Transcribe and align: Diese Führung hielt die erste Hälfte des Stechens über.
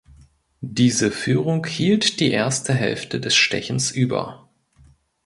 Diese 0.65 1.11
Führung 1.11 1.63
hielt 1.67 2.19
die 2.21 2.31
erste 2.31 2.73
Hälfte 2.73 3.19
des 3.19 3.35
Stechens 3.35 3.91
über. 3.91 4.49